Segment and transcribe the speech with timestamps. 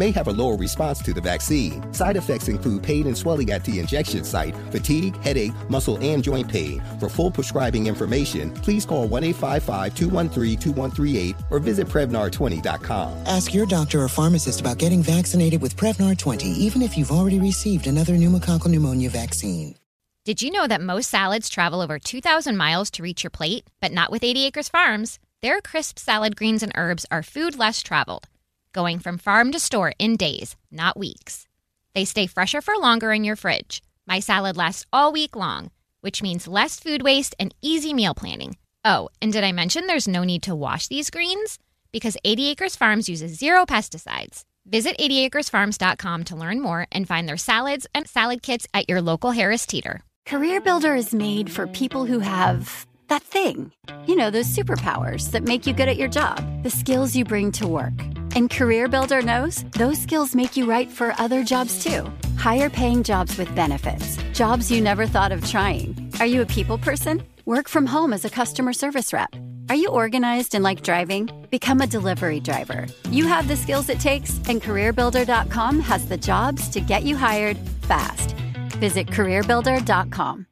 [0.00, 1.80] may have a lower response to the vaccine.
[1.92, 6.48] Side effects include pain and swelling at the injection site, fatigue, headache, muscle, and joint
[6.48, 6.82] pain.
[6.98, 13.26] For full prescribing information, please call 1 855 213 2138 or visit Prevnar20.com.
[13.26, 17.38] Ask your doctor or pharmacist about getting vaccinated with Prevnar 20, even if you've already
[17.38, 19.76] received another pneumococcal pneumonia vaccine.
[20.24, 23.64] Did you know that most salads travel over 2,000 miles to reach your plate?
[23.80, 25.18] But not with 80 Acres Farms.
[25.42, 28.28] Their crisp salad greens and herbs are food less traveled
[28.72, 31.46] going from farm to store in days, not weeks.
[31.94, 33.82] They stay fresher for longer in your fridge.
[34.06, 35.70] My salad lasts all week long,
[36.00, 38.56] which means less food waste and easy meal planning.
[38.84, 41.58] Oh, and did I mention there's no need to wash these greens?
[41.92, 44.44] Because 80 Acres Farms uses zero pesticides.
[44.66, 49.32] Visit 80acresfarms.com to learn more and find their salads and salad kits at your local
[49.32, 50.02] Harris Teeter.
[50.26, 53.72] Career Builder is made for people who have that thing.
[54.06, 57.52] You know, those superpowers that make you good at your job, the skills you bring
[57.52, 58.19] to work.
[58.34, 62.10] And CareerBuilder knows those skills make you right for other jobs too.
[62.36, 66.12] Higher paying jobs with benefits, jobs you never thought of trying.
[66.20, 67.22] Are you a people person?
[67.44, 69.34] Work from home as a customer service rep.
[69.68, 71.30] Are you organized and like driving?
[71.50, 72.86] Become a delivery driver.
[73.10, 77.56] You have the skills it takes, and CareerBuilder.com has the jobs to get you hired
[77.82, 78.32] fast.
[78.78, 80.46] Visit CareerBuilder.com.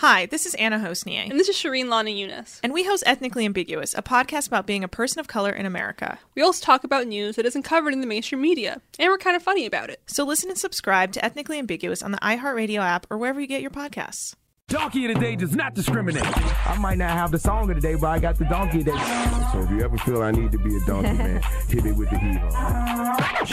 [0.00, 1.28] Hi, this is Anna Hosnieh.
[1.28, 2.58] And this is Shireen Lani Younes.
[2.62, 6.18] And we host Ethnically Ambiguous, a podcast about being a person of color in America.
[6.34, 9.36] We also talk about news that isn't covered in the mainstream media, and we're kind
[9.36, 10.00] of funny about it.
[10.06, 13.60] So listen and subscribe to Ethnically Ambiguous on the iHeartRadio app or wherever you get
[13.60, 14.36] your podcasts.
[14.68, 16.24] Donkey of the Day does not discriminate.
[16.66, 18.86] I might not have the song of the day, but I got the Donkey of
[18.86, 19.48] the Day.
[19.52, 22.08] So if you ever feel I need to be a donkey, man, hit me with
[22.08, 22.40] the heat.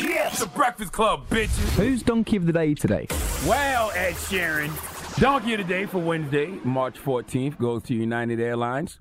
[0.10, 1.76] Yeah, the Breakfast Club, bitches.
[1.76, 3.08] Who's Donkey of the Day today?
[3.46, 4.72] Well, Ed Sheeran.
[5.20, 9.00] Donkey of the Day for Wednesday, March 14th, goes to United Airlines.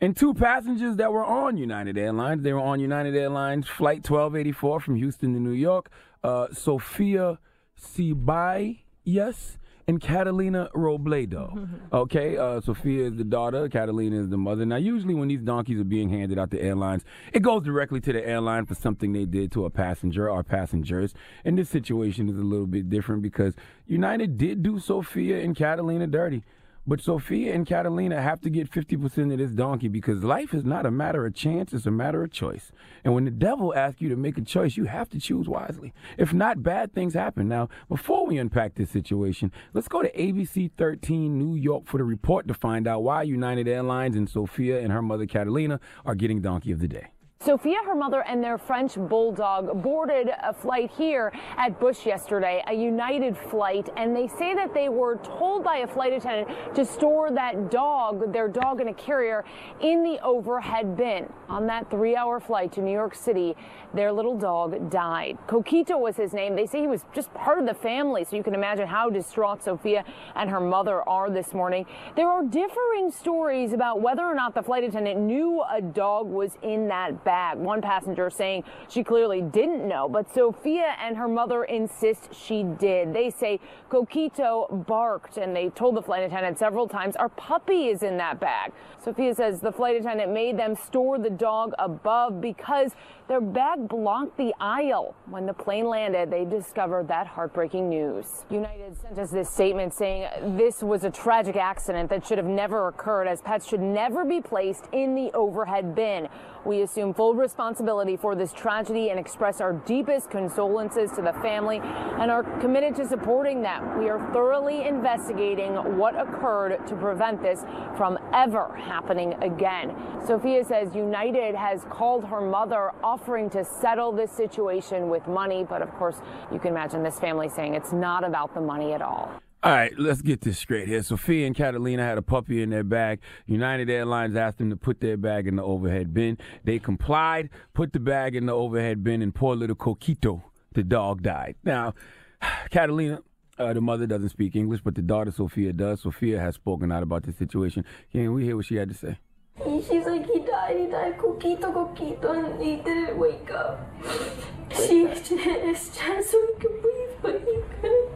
[0.00, 2.44] And two passengers that were on United Airlines.
[2.44, 5.90] They were on United Airlines Flight 1284 from Houston to New York.
[6.22, 7.40] Uh, Sophia
[7.76, 11.68] Sibai, yes, and Catalina Robledo.
[11.92, 14.66] Okay, uh, Sophia is the daughter, Catalina is the mother.
[14.66, 18.12] Now, usually when these donkeys are being handed out to airlines, it goes directly to
[18.12, 21.14] the airline for something they did to a passenger or passengers.
[21.44, 23.54] And this situation is a little bit different because
[23.86, 26.42] United did do Sophia and Catalina dirty.
[26.88, 30.86] But Sophia and Catalina have to get 50% of this donkey because life is not
[30.86, 32.70] a matter of chance, it's a matter of choice.
[33.02, 35.92] And when the devil asks you to make a choice, you have to choose wisely.
[36.16, 37.48] If not, bad things happen.
[37.48, 42.04] Now, before we unpack this situation, let's go to ABC 13 New York for the
[42.04, 46.40] report to find out why United Airlines and Sophia and her mother Catalina are getting
[46.40, 47.08] donkey of the day.
[47.46, 52.74] Sophia, her mother, and their French bulldog boarded a flight here at Bush yesterday, a
[52.74, 57.30] United flight, and they say that they were told by a flight attendant to store
[57.30, 59.44] that dog, their dog in a carrier,
[59.80, 61.32] in the overhead bin.
[61.48, 63.54] On that three hour flight to New York City,
[63.94, 65.38] their little dog died.
[65.46, 66.56] Coquito was his name.
[66.56, 69.62] They say he was just part of the family, so you can imagine how distraught
[69.62, 70.04] Sophia
[70.34, 71.86] and her mother are this morning.
[72.16, 76.58] There are differing stories about whether or not the flight attendant knew a dog was
[76.62, 77.58] in that bag.
[77.58, 83.12] One passenger saying she clearly didn't know, but Sophia and her mother insist she did.
[83.12, 88.02] They say Coquito barked and they told the flight attendant several times, Our puppy is
[88.02, 88.72] in that bag.
[89.04, 92.92] Sophia says the flight attendant made them store the dog above because
[93.28, 95.16] their bag blocked the aisle.
[95.28, 98.44] When the plane landed, they discovered that heartbreaking news.
[98.50, 102.86] United sent us this statement saying this was a tragic accident that should have never
[102.86, 106.28] occurred, as pets should never be placed in the overhead bin.
[106.64, 111.80] We assume full responsibility for this tragedy and express our deepest condolences to the family
[111.82, 113.98] and are committed to supporting them.
[113.98, 117.64] We are thoroughly investigating what occurred to prevent this
[117.96, 119.96] from ever happening again.
[120.26, 125.80] Sophia says United has called her mother offering to settle this situation with money, but
[125.80, 126.16] of course,
[126.52, 129.30] you can imagine this family saying it's not about the money at all.
[129.66, 131.02] All right, let's get this straight here.
[131.02, 133.18] Sophia and Catalina had a puppy in their bag.
[133.46, 136.38] United Airlines asked them to put their bag in the overhead bin.
[136.62, 141.22] They complied, put the bag in the overhead bin, and poor little Coquito, the dog,
[141.24, 141.56] died.
[141.64, 141.94] Now,
[142.70, 143.24] Catalina,
[143.58, 146.02] uh, the mother doesn't speak English, but the daughter, Sophia, does.
[146.02, 147.84] Sophia has spoken out about the situation.
[148.12, 149.18] Can we hear what she had to say?
[149.58, 153.80] she's like, he died, he died, Coquito, Coquito, and he didn't wake up.
[154.76, 158.15] She did his chest so he could breathe, but he couldn't.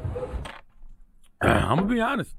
[1.48, 2.34] I'm gonna be honest.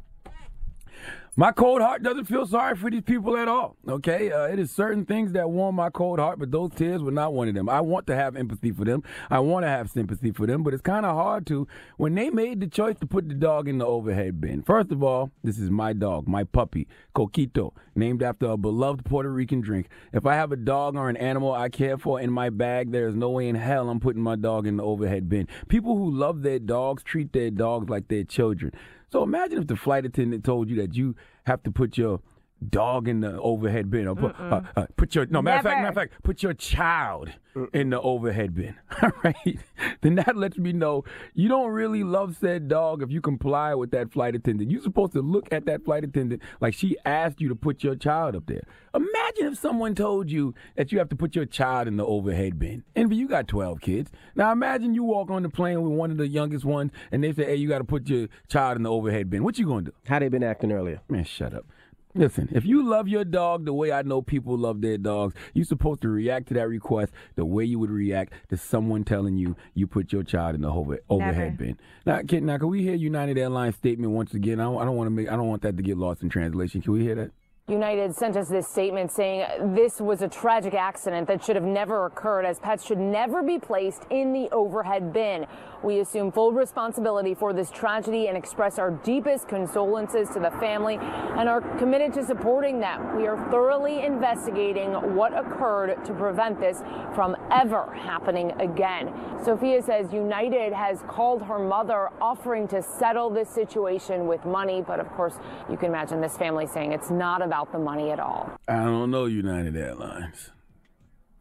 [1.37, 3.77] My cold heart doesn't feel sorry for these people at all.
[3.87, 7.09] Okay, uh, it is certain things that warm my cold heart, but those tears were
[7.09, 7.69] not one of them.
[7.69, 9.01] I want to have empathy for them.
[9.29, 12.29] I want to have sympathy for them, but it's kind of hard to when they
[12.29, 14.61] made the choice to put the dog in the overhead bin.
[14.61, 16.85] First of all, this is my dog, my puppy,
[17.15, 19.87] Coquito, named after a beloved Puerto Rican drink.
[20.11, 23.07] If I have a dog or an animal I care for in my bag, there
[23.07, 25.47] is no way in hell I'm putting my dog in the overhead bin.
[25.69, 28.73] People who love their dogs treat their dogs like their children.
[29.11, 31.15] So imagine if the flight attendant told you that you
[31.45, 32.21] have to put your
[32.69, 35.77] dog in the overhead bin or put, uh, uh, put your no matter of fact
[35.77, 37.31] matter of fact put your child
[37.73, 39.59] in the overhead bin all right?
[40.01, 41.03] Then that lets me know
[41.33, 44.69] you don't really love said dog if you comply with that flight attendant.
[44.71, 47.95] You're supposed to look at that flight attendant like she asked you to put your
[47.95, 48.63] child up there.
[48.93, 52.59] Imagine if someone told you that you have to put your child in the overhead
[52.59, 52.83] bin.
[52.95, 54.11] Envy you got 12 kids.
[54.35, 57.33] Now imagine you walk on the plane with one of the youngest ones and they
[57.33, 59.43] say hey you got to put your child in the overhead bin.
[59.43, 59.93] What you gonna do?
[60.05, 61.01] How they been acting earlier?
[61.09, 61.65] Man shut up
[62.13, 65.65] Listen, if you love your dog the way I know people love their dogs, you're
[65.65, 69.55] supposed to react to that request the way you would react to someone telling you
[69.73, 71.77] you put your child in the over, overhead bin.
[72.05, 74.59] Now, can, now, can we hear United Airlines statement once again?
[74.59, 76.29] I don't, I don't want to make, I don't want that to get lost in
[76.29, 76.81] translation.
[76.81, 77.31] Can we hear that?
[77.67, 82.05] United sent us this statement saying this was a tragic accident that should have never
[82.05, 85.45] occurred as pets should never be placed in the overhead bin.
[85.83, 90.97] We assume full responsibility for this tragedy and express our deepest condolences to the family
[90.99, 93.17] and are committed to supporting them.
[93.17, 96.83] We are thoroughly investigating what occurred to prevent this
[97.15, 99.11] from ever happening again.
[99.43, 104.99] Sophia says United has called her mother offering to settle this situation with money, but
[104.99, 105.35] of course,
[105.69, 108.51] you can imagine this family saying it's not about the money at all.
[108.67, 110.51] I don't know United Airlines.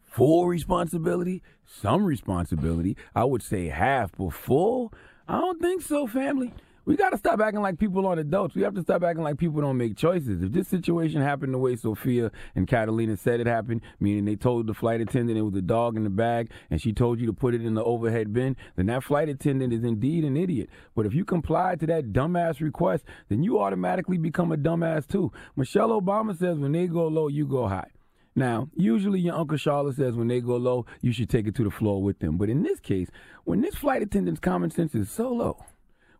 [0.06, 2.96] Full responsibility, some responsibility.
[3.14, 4.92] I would say half, but full?
[5.28, 6.52] I don't think so, family.
[6.86, 8.56] We got to stop acting like people aren't adults.
[8.56, 10.42] We have to stop acting like people don't make choices.
[10.42, 14.66] If this situation happened the way Sophia and Catalina said it happened, meaning they told
[14.66, 17.32] the flight attendant it was a dog in the bag and she told you to
[17.32, 20.70] put it in the overhead bin, then that flight attendant is indeed an idiot.
[20.96, 25.30] But if you comply to that dumbass request, then you automatically become a dumbass too.
[25.54, 27.90] Michelle Obama says when they go low, you go high.
[28.40, 31.62] Now, usually your Uncle Charlotte says when they go low, you should take it to
[31.62, 32.38] the floor with them.
[32.38, 33.10] But in this case,
[33.44, 35.62] when this flight attendant's common sense is so low,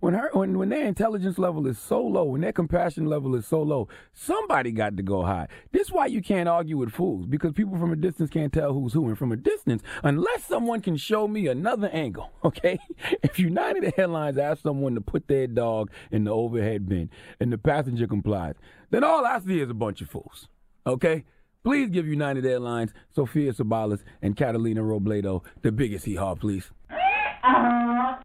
[0.01, 3.47] when her when, when their intelligence level is so low, when their compassion level is
[3.47, 5.49] so low, somebody got to go high.
[5.73, 8.75] This is why you can't argue with fools, because people from a distance can't tell
[8.75, 9.09] who's who.
[9.09, 12.79] And from a distance, unless someone can show me another angle, okay?
[13.23, 17.09] If United Airlines asks someone to put their dog in the overhead bin
[17.41, 18.57] and the passenger complies,
[18.91, 20.49] then all I see is a bunch of fools.
[20.87, 21.25] Okay?
[21.63, 26.71] Please give United Airlines, Sophia Ceballos, and Catalina Robledo the biggest hee haw, please.
[26.91, 28.17] Am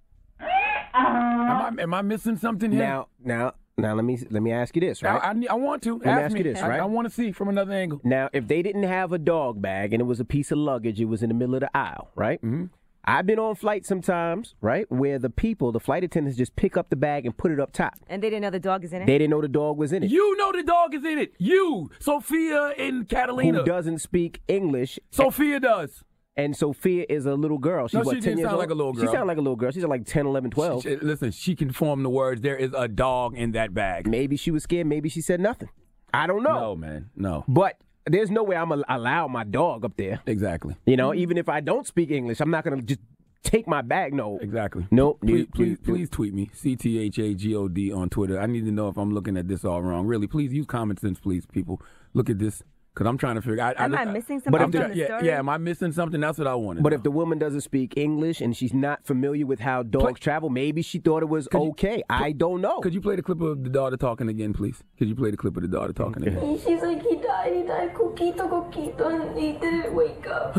[0.98, 2.80] I, am I missing something here?
[2.80, 5.22] Now, now, now, let me let me ask you this, right?
[5.22, 5.98] I, I, I want to.
[5.98, 6.40] Let ask me ask me.
[6.40, 6.80] you this, I- right?
[6.80, 8.00] I, want to see from another angle.
[8.06, 11.02] Now, if they didn't have a dog bag and it was a piece of luggage,
[11.02, 12.42] it was in the middle of the aisle, right?
[12.42, 12.66] Mm-hmm.
[13.08, 16.90] I've been on flights sometimes, right, where the people, the flight attendants, just pick up
[16.90, 17.94] the bag and put it up top.
[18.08, 19.06] And they didn't know the dog is in it?
[19.06, 20.10] They didn't know the dog was in it.
[20.12, 21.34] You know the dog is in it.
[21.38, 23.60] You, Sophia and Catalina.
[23.60, 24.98] Who doesn't speak English?
[25.12, 26.04] Sophia does.
[26.38, 27.88] And Sophia is a little girl.
[27.88, 28.60] She's No, what, she 10 didn't years sound old?
[28.60, 29.02] like a little girl.
[29.04, 29.14] She girl.
[29.14, 29.72] sounded like a little girl.
[29.72, 30.84] She's like 10, 11, 12.
[30.84, 32.42] She- listen, she can form the words.
[32.42, 34.06] There is a dog in that bag.
[34.06, 34.88] Maybe she was scared.
[34.88, 35.70] Maybe she said nothing.
[36.14, 36.60] I don't know.
[36.60, 37.10] No, man.
[37.16, 37.46] No.
[37.48, 40.22] But there's no way I'm gonna allow my dog up there.
[40.26, 40.76] Exactly.
[40.86, 43.02] You know, even if I don't speak English, I'm not gonna just
[43.44, 44.14] take my bag.
[44.14, 44.38] No.
[44.42, 44.88] Exactly.
[44.92, 45.20] Nope.
[45.22, 48.40] Please, please, please tweet me C T H A G O D on Twitter.
[48.40, 50.06] I need to know if I'm looking at this all wrong.
[50.08, 51.82] Really, please use common sense, please, people.
[52.14, 52.64] Look at this
[52.96, 53.62] because I'm trying to figure.
[53.62, 55.28] I, Am I missing something I'm from try- the yeah, story?
[55.28, 55.40] yeah.
[55.40, 56.22] Am I missing something?
[56.22, 56.82] That's what I wanted.
[56.82, 60.50] But if the woman doesn't speak English and she's not familiar with how dogs travel,
[60.50, 62.04] maybe she thought it was okay.
[62.10, 62.80] I don't know.
[62.80, 64.82] Could you play the clip of the daughter talking again, please?
[64.98, 66.38] Could you play the clip of the daughter talking again?
[66.42, 70.56] And she's like, he died, he died, coquito, coquito, and he didn't wake up.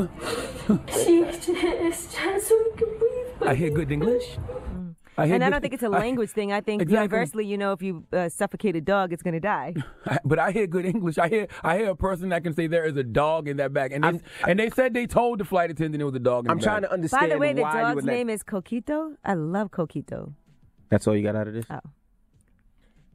[0.92, 1.46] she, it's
[2.14, 3.48] just so he can breathe.
[3.48, 4.36] I hear good English.
[5.18, 6.52] I and I don't think it's a language thing.
[6.52, 7.02] I think Exactly.
[7.02, 9.74] universally, you know, if you uh, suffocate a dog, it's going to die.
[10.24, 11.16] But I hear good English.
[11.18, 13.72] I hear I hear a person that can say there is a dog in that
[13.72, 16.44] bag, and they, and they said they told the flight attendant it was a dog.
[16.44, 16.90] In I'm the trying bag.
[16.90, 19.16] to understand By the way, the why you dog's would let- name is Coquito.
[19.24, 20.32] I love Coquito.
[20.90, 21.66] That's all you got out of this?
[21.70, 21.80] Oh.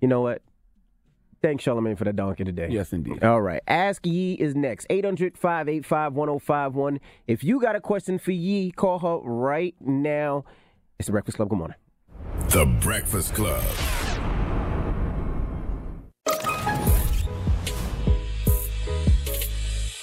[0.01, 0.41] You know what?
[1.41, 2.67] Thanks, Charlamagne, for the donkey today.
[2.69, 3.23] Yes, indeed.
[3.23, 3.61] All right.
[3.67, 4.85] Ask Yee is next.
[4.89, 6.99] 800 585 1051.
[7.27, 10.45] If you got a question for Yee, call her right now.
[10.99, 11.49] It's the Breakfast Club.
[11.49, 11.77] Good morning.
[12.49, 13.63] The Breakfast Club.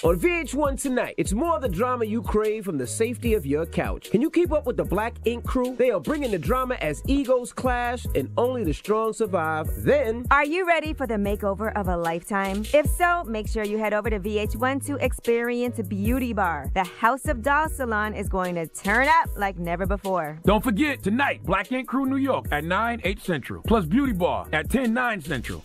[0.01, 3.65] On VH1 tonight, it's more of the drama you crave from the safety of your
[3.65, 4.09] couch.
[4.09, 5.75] Can you keep up with the Black Ink crew?
[5.75, 9.67] They are bringing the drama as egos clash and only the strong survive.
[9.83, 12.63] Then, Are you ready for the makeover of a lifetime?
[12.73, 16.71] If so, make sure you head over to VH1 to experience Beauty Bar.
[16.75, 20.39] The House of Dolls salon is going to turn up like never before.
[20.45, 24.47] Don't forget tonight, Black Ink Crew New York at 9 8 Central, plus Beauty Bar
[24.53, 25.61] at 10 9 Central.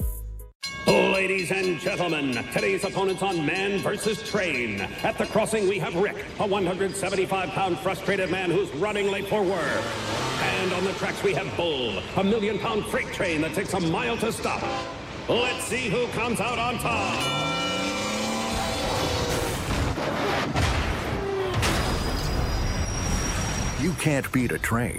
[0.87, 4.83] Ladies and gentlemen, today's opponents on Man versus Train.
[5.03, 9.43] At the crossing, we have Rick, a 175 pound frustrated man who's running late for
[9.43, 9.83] work.
[10.43, 13.81] And on the tracks, we have Bull, a million pound freight train that takes a
[13.81, 14.63] mile to stop.
[15.29, 17.45] Let's see who comes out on top.
[23.81, 24.99] You can't beat a train.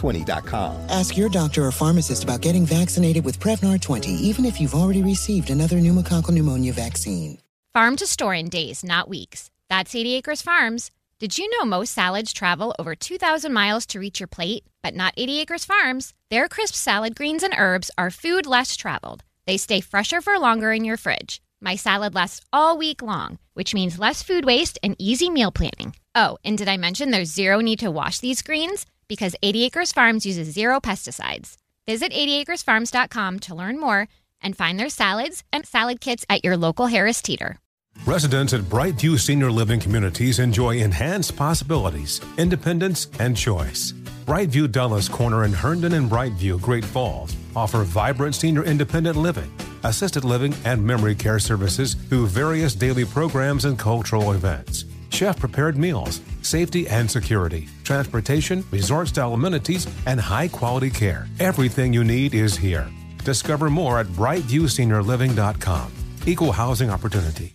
[0.00, 0.76] Prevnar20.com.
[0.88, 5.02] Ask your doctor or pharmacist about getting vaccinated with Prevnar 20, even if you've already
[5.02, 7.38] received another pneumococcal pneumonia vaccine.
[7.72, 9.50] Farm to store in days, not weeks.
[9.68, 10.90] That's 80 Acres Farms.
[11.20, 14.64] Did you know most salads travel over 2,000 miles to reach your plate?
[14.82, 16.14] But not 80 Acres Farms.
[16.30, 19.22] Their crisp salad greens and herbs are food less traveled.
[19.46, 21.40] They stay fresher for longer in your fridge.
[21.60, 25.94] My salad lasts all week long, which means less food waste and easy meal planning.
[26.14, 28.86] Oh, and did I mention there's zero need to wash these greens?
[29.10, 31.56] Because 80 Acres Farms uses zero pesticides.
[31.84, 34.06] Visit 80acresfarms.com to learn more
[34.40, 37.58] and find their salads and salad kits at your local Harris Teeter.
[38.06, 43.90] Residents at Brightview Senior Living Communities enjoy enhanced possibilities, independence, and choice.
[44.26, 49.52] Brightview Dulles Corner in Herndon and Brightview, Great Falls, offer vibrant senior independent living,
[49.82, 54.84] assisted living, and memory care services through various daily programs and cultural events.
[55.10, 61.26] Chef prepared meals, safety and security, transportation, resort style amenities, and high quality care.
[61.38, 62.88] Everything you need is here.
[63.24, 65.92] Discover more at brightviewseniorliving.com.
[66.26, 67.54] Equal housing opportunity.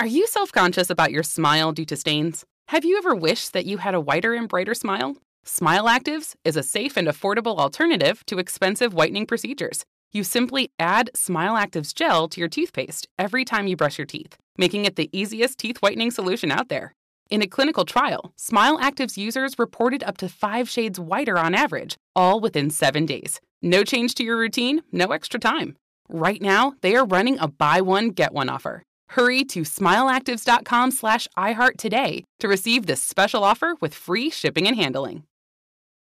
[0.00, 2.44] Are you self conscious about your smile due to stains?
[2.68, 5.16] Have you ever wished that you had a whiter and brighter smile?
[5.44, 9.84] Smile Actives is a safe and affordable alternative to expensive whitening procedures.
[10.12, 14.36] You simply add Smile Actives gel to your toothpaste every time you brush your teeth,
[14.56, 16.94] making it the easiest teeth whitening solution out there.
[17.30, 21.96] In a clinical trial, Smile Active's users reported up to five shades whiter on average,
[22.16, 23.40] all within seven days.
[23.62, 25.76] No change to your routine, no extra time.
[26.08, 28.82] Right now, they are running a buy one, get one offer.
[29.10, 34.74] Hurry to smileactives.com slash iHeart today to receive this special offer with free shipping and
[34.74, 35.22] handling.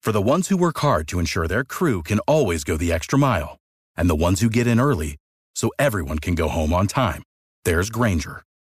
[0.01, 3.19] For the ones who work hard to ensure their crew can always go the extra
[3.19, 3.57] mile,
[3.97, 5.17] and the ones who get in early
[5.57, 7.25] so everyone can go home on time,
[7.65, 8.45] there's Grainger,